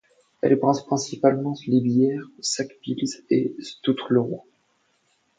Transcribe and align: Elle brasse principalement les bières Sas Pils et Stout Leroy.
Elle 0.41 0.55
brasse 0.55 0.83
principalement 0.83 1.53
les 1.67 1.79
bières 1.79 2.25
Sas 2.39 2.65
Pils 2.81 3.21
et 3.29 3.53
Stout 3.59 3.97
Leroy. 4.09 4.43